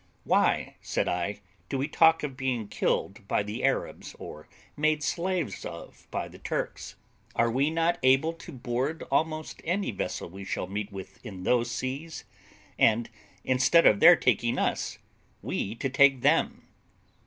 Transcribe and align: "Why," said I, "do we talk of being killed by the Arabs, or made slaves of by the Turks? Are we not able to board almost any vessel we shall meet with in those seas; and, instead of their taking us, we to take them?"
"Why," 0.23 0.77
said 0.81 1.07
I, 1.07 1.41
"do 1.69 1.77
we 1.77 1.87
talk 1.87 2.23
of 2.23 2.35
being 2.35 2.67
killed 2.67 3.27
by 3.27 3.43
the 3.43 3.63
Arabs, 3.63 4.15
or 4.17 4.49
made 4.75 5.03
slaves 5.03 5.63
of 5.63 6.07
by 6.09 6.27
the 6.27 6.39
Turks? 6.39 6.95
Are 7.35 7.51
we 7.51 7.69
not 7.69 7.99
able 8.01 8.33
to 8.33 8.51
board 8.51 9.03
almost 9.11 9.61
any 9.63 9.91
vessel 9.91 10.27
we 10.27 10.43
shall 10.43 10.65
meet 10.65 10.91
with 10.91 11.23
in 11.23 11.43
those 11.43 11.69
seas; 11.69 12.23
and, 12.79 13.11
instead 13.43 13.85
of 13.85 13.99
their 13.99 14.15
taking 14.15 14.57
us, 14.57 14.97
we 15.43 15.75
to 15.75 15.87
take 15.87 16.21
them?" 16.21 16.67